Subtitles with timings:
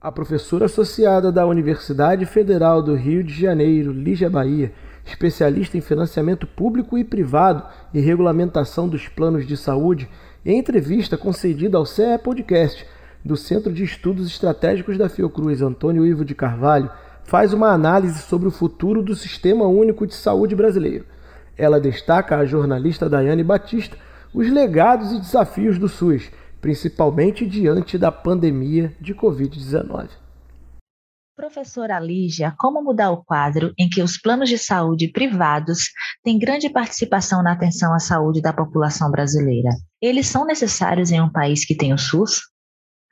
[0.00, 4.72] A professora associada da Universidade Federal do Rio de Janeiro, Lígia Bahia,
[5.04, 10.08] especialista em financiamento público e privado e regulamentação dos planos de saúde,
[10.46, 12.86] em entrevista concedida ao CE Podcast
[13.24, 16.88] do Centro de Estudos Estratégicos da Fiocruz, Antônio Ivo de Carvalho,
[17.24, 21.06] faz uma análise sobre o futuro do Sistema Único de Saúde brasileiro.
[21.56, 23.96] Ela destaca a jornalista Daiane Batista
[24.32, 30.08] os legados e desafios do SUS principalmente diante da pandemia de Covid-19.
[31.36, 35.90] Professora Lígia, como mudar o quadro em que os planos de saúde privados
[36.24, 39.70] têm grande participação na atenção à saúde da população brasileira?
[40.02, 42.40] Eles são necessários em um país que tem o SUS?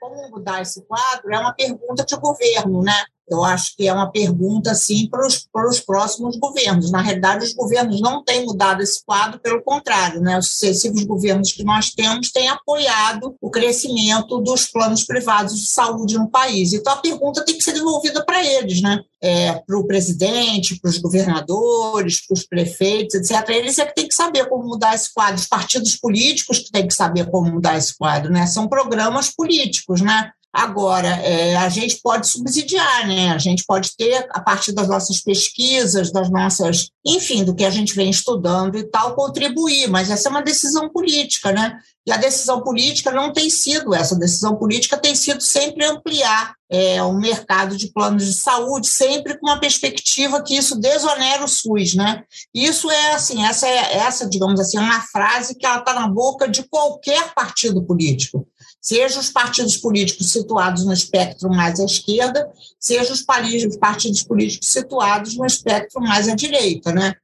[0.01, 3.05] Como mudar esse quadro é uma pergunta de governo, né?
[3.29, 6.93] Eu acho que é uma pergunta, sim, para os, para os próximos governos.
[6.93, 10.39] Na realidade, os governos não têm mudado esse quadro, pelo contrário, né?
[10.39, 16.17] os sucessivos governos que nós temos têm apoiado o crescimento dos planos privados de saúde
[16.17, 16.73] no país.
[16.73, 19.01] Então, a pergunta tem que ser devolvida para eles, né?
[19.21, 23.49] É, para o presidente, para os governadores, para os prefeitos, etc.
[23.49, 25.37] Eles é que têm que saber como mudar esse quadro.
[25.37, 28.47] Os partidos políticos que têm que saber como mudar esse quadro, né?
[28.47, 30.31] São programas políticos, né?
[30.59, 33.31] Agora, é, a gente pode subsidiar, né?
[33.31, 37.69] A gente pode ter, a partir das nossas pesquisas, das nossas, enfim, do que a
[37.69, 41.79] gente vem estudando e tal, contribuir, mas essa é uma decisão política, né?
[42.07, 46.55] E a decisão política não tem sido essa, a decisão política tem sido sempre ampliar
[46.71, 51.49] é, o mercado de planos de saúde, sempre com uma perspectiva que isso desonera o
[51.49, 52.23] SUS, né?
[52.55, 56.09] Isso é assim, essa é essa, digamos assim, é uma frase que ela está na
[56.09, 58.49] boca de qualquer partido político
[58.87, 62.49] seja os partidos políticos situados no espectro mais à esquerda,
[62.79, 67.15] seja os partidos políticos situados no espectro mais à direita, né?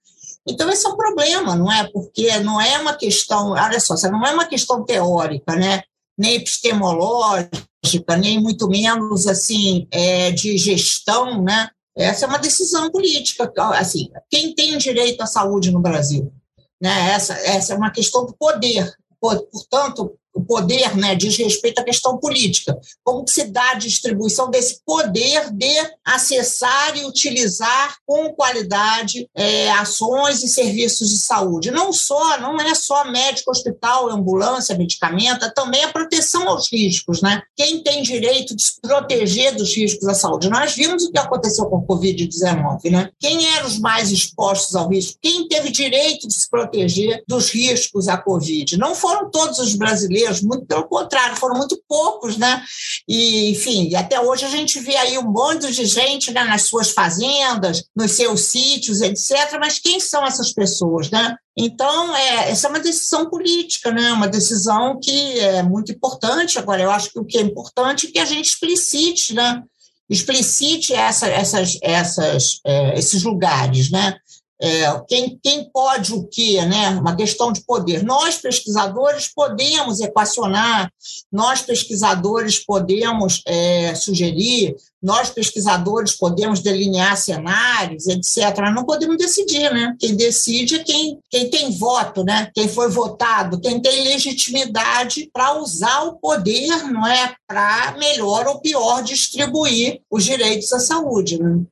[0.49, 1.89] Então, esse é um problema, não é?
[1.93, 5.83] Porque não é uma questão, olha só, não é uma questão teórica, né?
[6.19, 11.69] nem epistemológica, nem muito menos assim é, de gestão, né?
[11.97, 13.53] Essa é uma decisão política.
[13.75, 16.33] Assim, quem tem direito à saúde no Brasil?
[16.81, 17.11] Né?
[17.13, 18.93] Essa, essa é uma questão do poder.
[19.21, 22.79] Portanto, o poder né, diz respeito à questão política.
[23.05, 25.73] Como que se dá a distribuição desse poder de
[26.05, 31.71] acessar e utilizar com qualidade é, ações e serviços de saúde?
[31.71, 37.21] Não só, não é só médico, hospital, ambulância, medicamento, é também a proteção aos riscos.
[37.21, 37.43] Né?
[37.55, 40.49] Quem tem direito de se proteger dos riscos da saúde?
[40.49, 42.91] Nós vimos o que aconteceu com a Covid-19.
[42.91, 43.11] Né?
[43.21, 45.19] Quem eram os mais expostos ao risco?
[45.21, 48.79] Quem teve direito de se proteger dos riscos à Covid?
[48.79, 52.63] Não foram todos os brasileiros muito pelo contrário, foram muito poucos, né?
[53.09, 56.91] E, enfim, até hoje a gente vê aí um monte de gente né, nas suas
[56.91, 59.59] fazendas, nos seus sítios, etc.
[59.59, 61.37] Mas quem são essas pessoas, né?
[61.57, 64.13] Então, é, essa é uma decisão política, né?
[64.13, 66.59] uma decisão que é muito importante.
[66.59, 69.63] Agora, eu acho que o que é importante é que a gente explicite, né?
[70.09, 74.17] explicite essa, essas, essas, é, esses lugares, né?
[74.63, 76.91] É, quem, quem pode o quê, né?
[76.91, 78.05] uma questão de poder.
[78.05, 80.89] Nós, pesquisadores, podemos equacionar,
[81.33, 88.57] nós, pesquisadores, podemos é, sugerir, nós, pesquisadores, podemos delinear cenários, etc.
[88.73, 89.97] Não podemos decidir, né?
[89.99, 92.53] Quem decide é quem, quem tem voto, né?
[92.55, 97.35] Quem foi votado, quem tem legitimidade para usar o poder, não é?
[97.49, 101.43] Para melhor ou pior distribuir os direitos à saúde.
[101.43, 101.63] Né?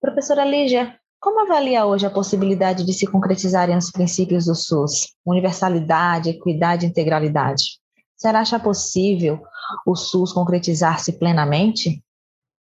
[0.00, 5.14] Professora Lígia, como avalia hoje a possibilidade de se concretizarem os princípios do SUS?
[5.24, 7.78] Universalidade, equidade e integralidade.
[8.16, 9.40] Será acha possível
[9.86, 12.02] o SUS concretizar-se plenamente?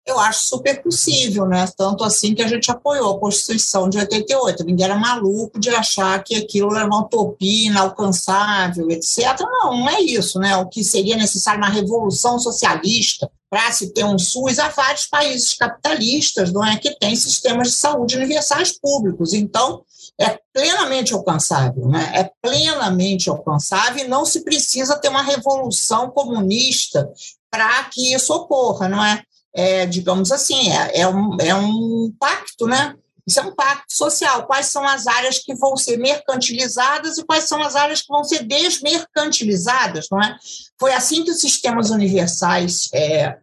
[0.05, 1.67] Eu acho super possível, né?
[1.77, 4.63] Tanto assim que a gente apoiou a Constituição de 88.
[4.63, 9.39] Ninguém era maluco de achar que aquilo era uma utopia inalcançável, etc.
[9.41, 10.57] Não, não é isso, né?
[10.57, 15.55] O que seria necessário uma revolução socialista para se ter um SUS, há vários países
[15.55, 19.33] capitalistas não é, que têm sistemas de saúde universais públicos.
[19.33, 19.83] Então,
[20.19, 22.11] é plenamente alcançável, né?
[22.13, 27.09] é plenamente alcançável e não se precisa ter uma revolução comunista
[27.49, 29.23] para que isso ocorra, não é?
[29.53, 32.95] É digamos assim, é, é, um, é um pacto, né?
[33.27, 34.47] Isso é um pacto social.
[34.47, 38.23] Quais são as áreas que vão ser mercantilizadas e quais são as áreas que vão
[38.23, 40.35] ser desmercantilizadas, não é?
[40.79, 43.37] Foi assim que os sistemas universais é,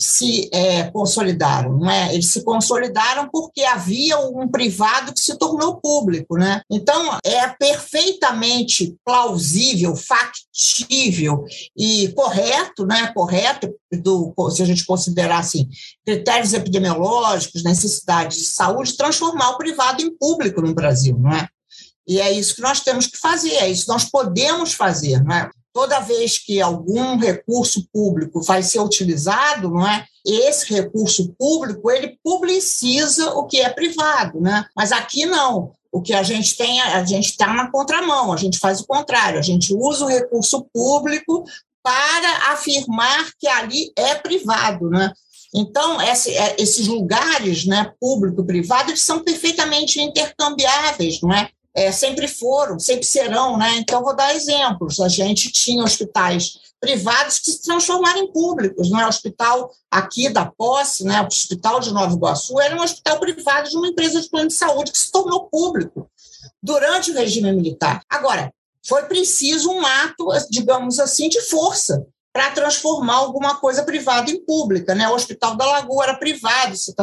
[0.00, 2.14] se é, consolidaram, não é?
[2.14, 6.62] Eles se consolidaram porque havia um privado que se tornou público, né?
[6.70, 11.44] Então é perfeitamente plausível, factível
[11.76, 13.12] e correto, né?
[13.12, 15.68] Correto do, se a gente considerar assim,
[16.04, 21.46] critérios epidemiológicos, necessidades de saúde, transformar o privado em público no Brasil, não é?
[22.08, 25.22] E é isso que nós temos que fazer, é isso que nós podemos fazer.
[25.22, 25.50] Não é?
[25.72, 30.06] Toda vez que algum recurso público vai ser utilizado, não é?
[30.26, 34.64] Esse recurso público ele publiciza o que é privado, né?
[34.76, 35.72] Mas aqui não.
[35.92, 39.38] O que a gente tem, a gente está na contramão, a gente faz o contrário,
[39.38, 41.44] a gente usa o recurso público
[41.82, 45.12] para afirmar que ali é privado, né?
[45.52, 51.50] Então, esse, é, esses lugares, né, público privado, eles são perfeitamente intercambiáveis, não é?
[51.80, 51.92] É?
[51.92, 53.76] Sempre foram, sempre serão, né?
[53.78, 55.00] Então, vou dar exemplos.
[55.00, 59.06] A gente tinha hospitais privados que se transformaram em públicos, não é?
[59.06, 63.68] O hospital aqui da Posse, né, o Hospital de Nova Iguaçu, era um hospital privado
[63.68, 66.10] de uma empresa de plano de saúde que se tornou público
[66.62, 68.02] durante o regime militar.
[68.08, 68.52] Agora,
[68.86, 74.94] foi preciso um ato, digamos assim, de força para transformar alguma coisa privada em pública,
[74.94, 75.08] né?
[75.08, 76.94] O Hospital da Lagoa era privado, se,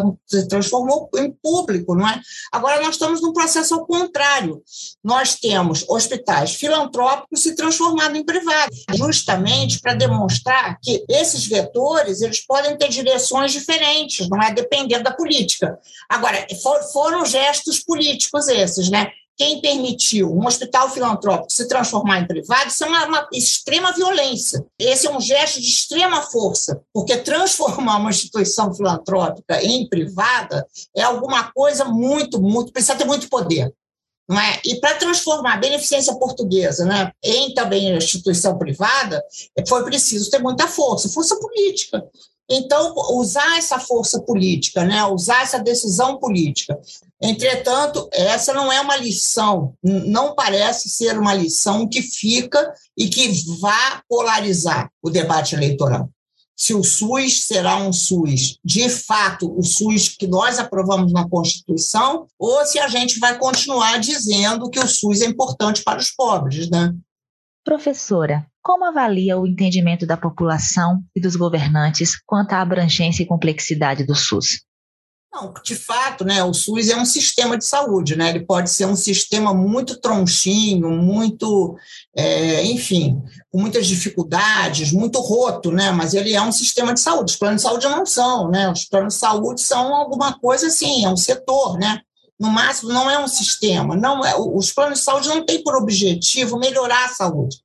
[0.47, 2.19] transformou em público, não é?
[2.51, 4.63] Agora nós estamos num processo ao contrário.
[5.03, 12.45] Nós temos hospitais filantrópicos se transformando em privados, justamente para demonstrar que esses vetores eles
[12.45, 14.53] podem ter direções diferentes, não é?
[14.53, 15.77] Dependendo da política.
[16.09, 19.11] Agora for, foram gestos políticos esses, né?
[19.37, 24.65] Quem permitiu um hospital filantrópico se transformar em privado, isso é uma, uma, extrema violência.
[24.79, 31.03] Esse é um gesto de extrema força, porque transformar uma instituição filantrópica em privada é
[31.03, 33.71] alguma coisa muito, muito, precisa ter muito poder.
[34.27, 34.59] Não é?
[34.65, 39.23] E para transformar a beneficência portuguesa né, em também instituição privada,
[39.67, 42.03] foi preciso ter muita força, força política.
[42.49, 46.77] Então, usar essa força política, né, usar essa decisão política
[47.21, 53.31] Entretanto, essa não é uma lição, não parece ser uma lição que fica e que
[53.59, 56.09] vá polarizar o debate eleitoral.
[56.55, 62.27] Se o SUS será um SUS, de fato, o SUS que nós aprovamos na Constituição,
[62.37, 66.69] ou se a gente vai continuar dizendo que o SUS é importante para os pobres,
[66.69, 66.93] né?
[67.63, 74.03] Professora, como avalia o entendimento da população e dos governantes quanto à abrangência e complexidade
[74.03, 74.66] do SUS?
[75.39, 78.29] Não, de fato, né, o SUS é um sistema de saúde, né?
[78.29, 81.75] Ele pode ser um sistema muito tronchinho, muito,
[82.15, 85.91] é, enfim, com muitas dificuldades, muito roto, né?
[85.91, 87.33] Mas ele é um sistema de saúde.
[87.33, 88.71] Os planos de saúde não são, né?
[88.71, 92.01] Os planos de saúde são alguma coisa assim, é um setor, né?
[92.39, 93.95] No máximo, não é um sistema.
[93.95, 97.57] Não é, os planos de saúde não têm por objetivo melhorar a saúde.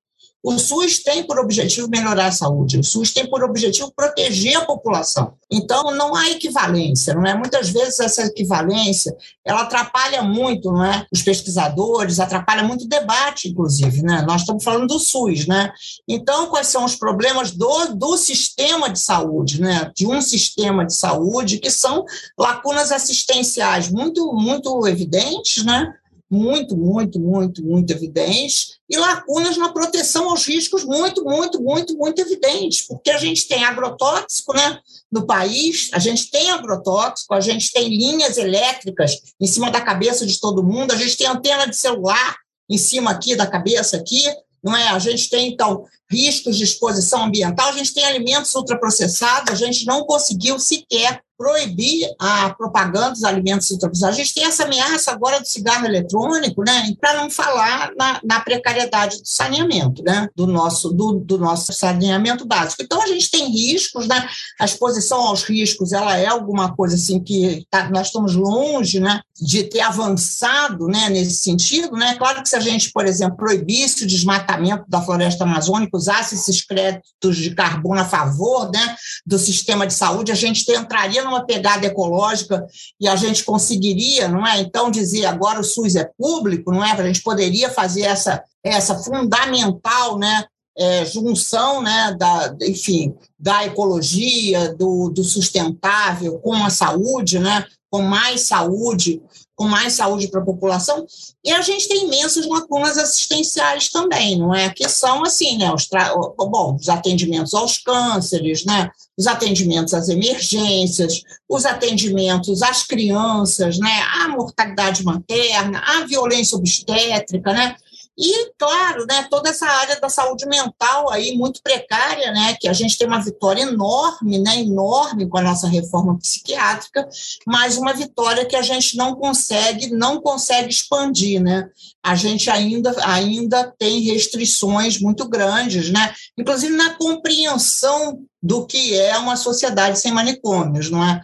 [0.43, 4.65] O SUS tem por objetivo melhorar a saúde, o SUS tem por objetivo proteger a
[4.65, 5.35] população.
[5.51, 7.35] Então, não há equivalência, não é?
[7.35, 11.07] Muitas vezes essa equivalência, ela atrapalha muito, não é?
[11.13, 14.25] Os pesquisadores, atrapalha muito o debate, inclusive, né?
[14.27, 15.71] Nós estamos falando do SUS, né?
[16.09, 19.93] Então, quais são os problemas do, do sistema de saúde, né?
[19.95, 22.05] De um sistema de saúde que são
[22.37, 25.95] lacunas assistenciais muito, muito evidentes, né?
[26.33, 32.23] Muito, muito, muito, muito evidentes, e lacunas na proteção aos riscos muito, muito, muito, muito
[32.23, 34.79] evidentes, porque a gente tem agrotóxico né,
[35.11, 40.25] no país, a gente tem agrotóxico, a gente tem linhas elétricas em cima da cabeça
[40.25, 42.37] de todo mundo, a gente tem antena de celular
[42.69, 44.25] em cima aqui da cabeça aqui,
[44.65, 44.89] não é?
[44.89, 49.85] A gente tem, então, riscos de exposição ambiental, a gente tem alimentos ultraprocessados, a gente
[49.85, 54.17] não conseguiu sequer proibir a propaganda dos alimentos ultraprocessados.
[54.17, 56.95] A gente tem essa ameaça agora do cigarro eletrônico, né?
[57.01, 60.29] Para não falar na, na, precariedade do saneamento, né?
[60.37, 62.85] Do nosso, do, do, nosso saneamento básico.
[62.85, 64.25] Então, a gente tem riscos, né?
[64.61, 69.21] A exposição aos riscos, ela é alguma coisa assim que tá, nós estamos longe, né?
[69.41, 71.09] De ter avançado, né?
[71.09, 72.15] Nesse sentido, né?
[72.15, 76.65] Claro que se a gente, por exemplo, proibisse o desmatamento da floresta amazônica, usasse esses
[76.65, 78.95] créditos de carbono a favor, né?
[79.27, 82.67] Do sistema de saúde, a gente entraria no uma pegada ecológica
[83.01, 84.61] e a gente conseguiria, não é?
[84.61, 86.93] Então, dizer agora o SUS é público, não é?
[86.93, 90.45] A gente poderia fazer essa, essa fundamental, né?
[90.75, 98.01] É, junção, né, da, enfim, da ecologia, do, do sustentável com a saúde, né, com
[98.01, 99.21] mais saúde,
[99.55, 101.07] com mais saúde para a população,
[101.45, 104.71] e a gente tem imensas lacunas assistenciais também, não é?
[104.71, 105.73] Que são assim, né?
[105.73, 105.89] Os,
[106.37, 108.91] bom, os atendimentos aos cânceres, né?
[109.23, 114.01] Os atendimentos às emergências, os atendimentos às crianças, né?
[114.21, 117.77] A mortalidade materna, a violência obstétrica, né?
[118.19, 122.73] E, claro, né, toda essa área da saúde mental aí muito precária, né, que a
[122.73, 127.09] gente tem uma vitória enorme, né, enorme com a nossa reforma psiquiátrica,
[127.47, 131.69] mas uma vitória que a gente não consegue, não consegue expandir, né?
[132.03, 136.13] A gente ainda, ainda tem restrições muito grandes, né?
[136.37, 141.23] Inclusive na compreensão do que é uma sociedade sem manicômios, não é?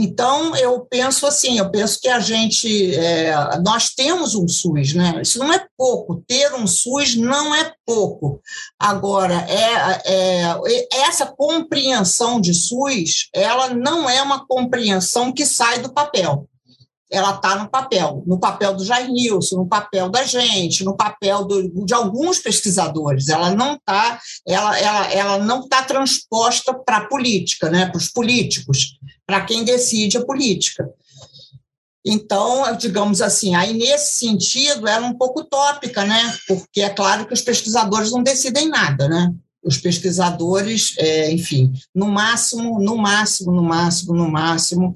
[0.00, 5.20] Então, eu penso assim, eu penso que a gente, é, nós temos um SUS, né?
[5.20, 8.40] Isso não é pouco, ter um SUS não é pouco.
[8.78, 15.92] Agora, é, é, essa compreensão de SUS, ela não é uma compreensão que sai do
[15.92, 16.48] papel
[17.10, 21.44] ela está no papel, no papel do Jair Nilson, no papel da gente, no papel
[21.44, 23.28] do, de alguns pesquisadores.
[23.28, 28.08] Ela não está, ela, ela, ela não está transposta para a política, né, para os
[28.08, 30.88] políticos, para quem decide a política.
[32.04, 36.34] Então, digamos assim, aí nesse sentido é um pouco utópica, né?
[36.48, 39.30] Porque é claro que os pesquisadores não decidem nada, né?
[39.62, 44.94] Os pesquisadores, é, enfim, no máximo, no máximo, no máximo, no máximo,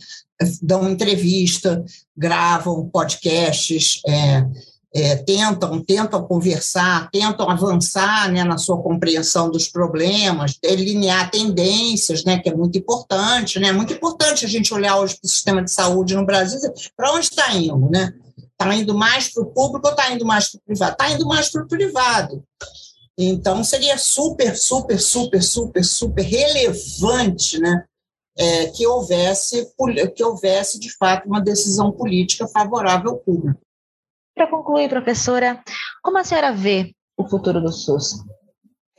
[0.63, 1.85] dão entrevista,
[2.17, 4.47] gravam podcasts, é,
[4.95, 12.39] é, tentam, tentam conversar, tentam avançar né, na sua compreensão dos problemas, delinear tendências, né,
[12.39, 15.73] que é muito importante, né, muito importante a gente olhar hoje para o sistema de
[15.73, 16.59] saúde no Brasil,
[16.97, 18.13] para onde está indo, né?
[18.39, 20.93] Está indo mais para o público ou está indo mais para o privado?
[20.93, 22.45] Está indo mais para o privado.
[23.19, 27.85] Então, seria super, super, super, super, super relevante, né?
[28.37, 29.69] é, que, houvesse,
[30.15, 33.61] que houvesse, de fato, uma decisão política favorável ao público.
[34.35, 35.63] Para concluir, professora,
[36.03, 38.25] como a senhora vê o futuro do SUS?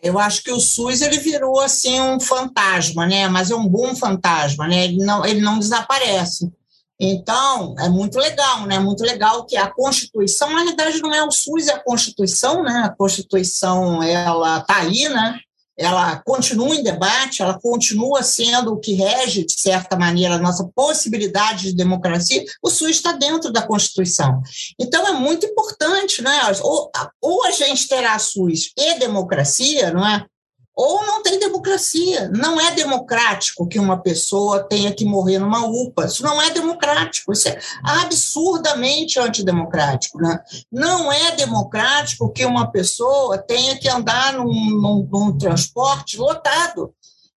[0.01, 3.27] Eu acho que o SUS ele virou assim um fantasma, né?
[3.29, 4.85] Mas é um bom fantasma, né?
[4.85, 6.51] Ele não, ele não desaparece.
[6.99, 8.79] Então, é muito legal, né?
[8.79, 12.83] Muito legal que a Constituição, na realidade, não é o SUS, é a Constituição, né?
[12.85, 15.39] A Constituição, ela está aí, né?
[15.77, 20.69] Ela continua em debate, ela continua sendo o que rege, de certa maneira, a nossa
[20.75, 24.41] possibilidade de democracia, o SUS está dentro da Constituição.
[24.79, 26.39] Então, é muito importante, né?
[26.61, 30.25] Ou, ou a gente terá SUS e democracia, não é?
[30.75, 32.29] Ou não tem democracia.
[32.29, 36.05] Não é democrático que uma pessoa tenha que morrer numa UPA.
[36.05, 37.31] Isso não é democrático.
[37.31, 40.17] Isso é absurdamente antidemocrático.
[40.17, 40.39] Né?
[40.71, 46.93] Não é democrático que uma pessoa tenha que andar num, num, num transporte lotado.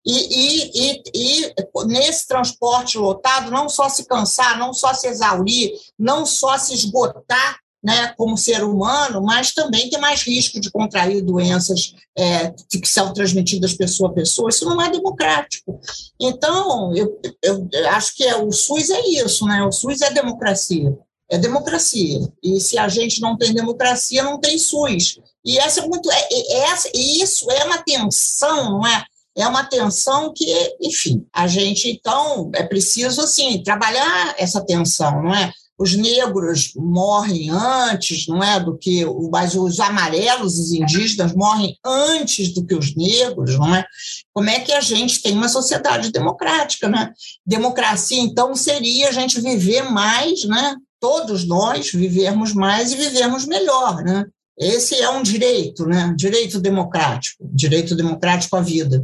[0.05, 1.55] E, e, e, e,
[1.87, 7.59] nesse transporte lotado, não só se cansar, não só se exaurir, não só se esgotar
[7.85, 13.13] né, como ser humano, mas também tem mais risco de contrair doenças é, que são
[13.13, 14.49] transmitidas pessoa a pessoa.
[14.49, 15.79] Isso não é democrático.
[16.19, 19.63] Então, eu, eu acho que é, o SUS é isso, né?
[19.63, 20.97] O SUS é democracia.
[21.29, 22.27] É democracia.
[22.43, 25.19] E se a gente não tem democracia, não tem SUS.
[25.45, 26.09] E essa é muito.
[26.09, 29.05] É, é, essa, e isso é uma tensão, não é?
[29.37, 30.45] é uma tensão que,
[30.81, 35.51] enfim, a gente, então, é preciso, assim, trabalhar essa tensão, não é?
[35.77, 42.53] Os negros morrem antes, não é, do que mas os amarelos, os indígenas morrem antes
[42.53, 43.85] do que os negros, não é?
[44.33, 47.11] Como é que a gente tem uma sociedade democrática, né?
[47.45, 50.75] Democracia então seria a gente viver mais, né?
[50.99, 54.25] Todos nós vivermos mais e vivermos melhor, né?
[54.57, 56.13] Esse é um direito, né?
[56.15, 59.03] Direito democrático, direito democrático à vida.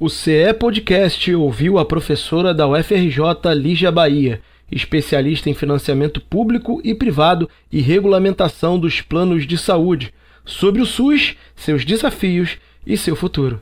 [0.00, 6.94] O CE Podcast ouviu a professora da UFRJ Lígia Bahia especialista em financiamento público e
[6.94, 10.12] privado e regulamentação dos planos de saúde,
[10.44, 13.60] sobre o SUS, seus desafios e seu futuro.